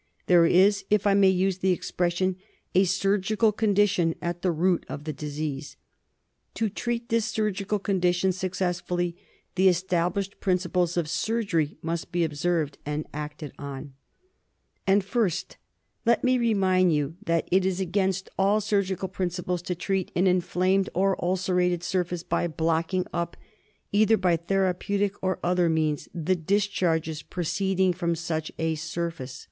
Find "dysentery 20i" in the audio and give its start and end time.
14.87-14.93